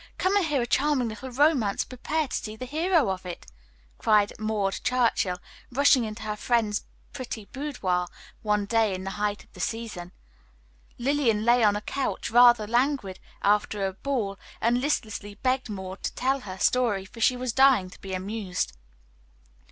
Come 0.17 0.35
and 0.35 0.43
hear 0.47 0.63
a 0.63 0.65
charming 0.65 1.09
little 1.09 1.29
romance, 1.29 1.83
and 1.83 1.89
prepare 1.89 2.27
to 2.27 2.35
see 2.35 2.55
the 2.55 2.65
hero 2.65 3.11
of 3.11 3.23
it!" 3.23 3.45
cried 3.99 4.33
Maud 4.39 4.79
Churchill, 4.83 5.37
rushing 5.71 6.05
into 6.05 6.23
her 6.23 6.35
friend's 6.35 6.85
pretty 7.13 7.45
boudoir 7.45 8.07
one 8.41 8.65
day 8.65 8.95
in 8.95 9.03
the 9.03 9.11
height 9.11 9.43
of 9.43 9.53
the 9.53 9.59
season. 9.59 10.11
Lillian 10.97 11.45
lay 11.45 11.63
on 11.63 11.75
a 11.75 11.81
couch, 11.81 12.31
rather 12.31 12.65
languid 12.65 13.19
after 13.43 13.85
a 13.85 13.93
ball, 13.93 14.39
and 14.59 14.81
listlessly 14.81 15.35
begged 15.35 15.69
Maud 15.69 16.01
to 16.01 16.15
tell 16.15 16.39
her 16.39 16.57
story, 16.57 17.05
for 17.05 17.21
she 17.21 17.37
was 17.37 17.53
dying 17.53 17.91
to 17.91 18.01
be 18.01 18.15
amused. 18.15 18.75